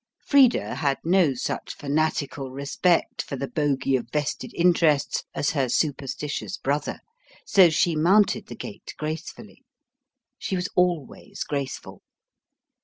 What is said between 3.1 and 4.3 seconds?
for the bogey of